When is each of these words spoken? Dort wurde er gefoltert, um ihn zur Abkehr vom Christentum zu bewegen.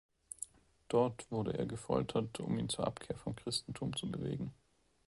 Dort 0.87 1.29
wurde 1.29 1.55
er 1.55 1.67
gefoltert, 1.67 2.39
um 2.39 2.57
ihn 2.57 2.69
zur 2.69 2.87
Abkehr 2.87 3.15
vom 3.15 3.35
Christentum 3.35 3.95
zu 3.95 4.09
bewegen. 4.09 4.51